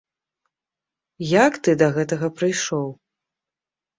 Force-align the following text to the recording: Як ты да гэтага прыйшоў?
Як 1.43 1.59
ты 1.67 1.75
да 1.83 1.89
гэтага 1.97 2.27
прыйшоў? 2.39 2.87